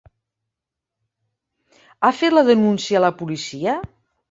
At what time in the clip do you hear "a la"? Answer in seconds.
3.01-3.15